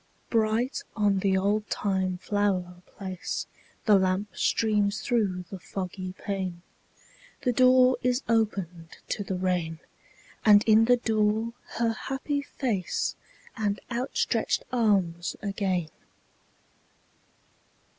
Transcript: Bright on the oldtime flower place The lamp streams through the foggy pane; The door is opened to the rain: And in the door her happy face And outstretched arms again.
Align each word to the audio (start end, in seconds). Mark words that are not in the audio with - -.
Bright 0.31 0.81
on 0.95 1.19
the 1.19 1.37
oldtime 1.37 2.17
flower 2.17 2.81
place 2.87 3.45
The 3.85 3.99
lamp 3.99 4.35
streams 4.35 4.99
through 5.01 5.45
the 5.51 5.59
foggy 5.59 6.13
pane; 6.13 6.63
The 7.43 7.51
door 7.51 7.97
is 8.01 8.23
opened 8.27 8.97
to 9.09 9.23
the 9.23 9.35
rain: 9.37 9.77
And 10.43 10.63
in 10.63 10.85
the 10.85 10.97
door 10.97 11.53
her 11.77 11.89
happy 11.91 12.41
face 12.41 13.15
And 13.55 13.79
outstretched 13.91 14.63
arms 14.71 15.35
again. 15.43 15.89